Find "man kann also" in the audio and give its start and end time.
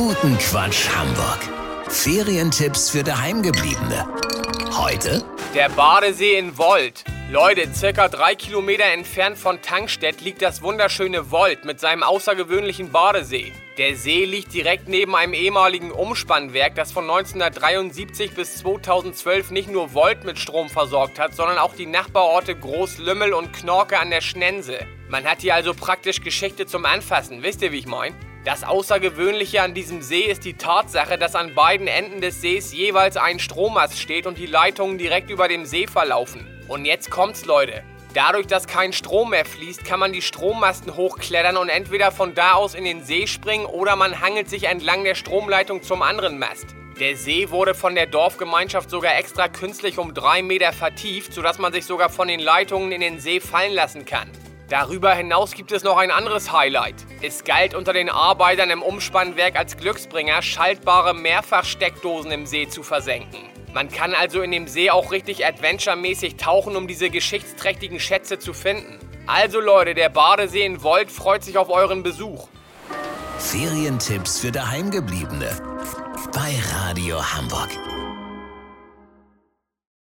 63.74-64.42